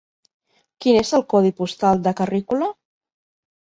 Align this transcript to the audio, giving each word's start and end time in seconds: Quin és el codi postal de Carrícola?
Quin 0.85 0.97
és 1.01 1.11
el 1.19 1.25
codi 1.35 1.53
postal 1.61 2.03
de 2.09 2.17
Carrícola? 2.23 2.71